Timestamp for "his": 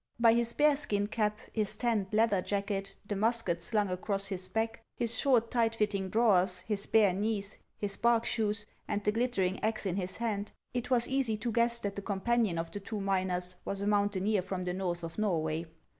0.33-0.51, 1.53-1.75, 4.25-4.47, 4.95-5.15, 6.65-6.87, 7.77-7.97, 9.97-10.17